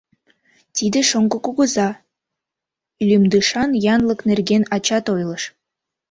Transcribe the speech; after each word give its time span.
Тиде 0.75 0.99
«шоҥго 1.09 1.37
кугыза» 1.45 1.89
лӱмдышан 3.07 3.69
янлык 3.93 4.19
нерген 4.29 4.63
ачат 4.75 5.05
ойлыш. 5.13 5.43